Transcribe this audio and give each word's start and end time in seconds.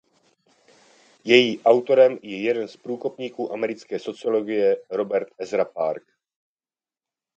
Její 1.23 1.61
autorem 1.63 2.17
je 2.21 2.41
jeden 2.41 2.67
z 2.67 2.77
průkopníků 2.77 3.53
americké 3.53 3.99
sociologie 3.99 4.77
Robert 4.89 5.27
Ezra 5.39 5.65
Park. 5.65 6.03